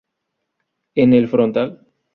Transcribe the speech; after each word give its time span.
En 0.95 1.13
el 1.13 1.27
frontal. 1.27 1.85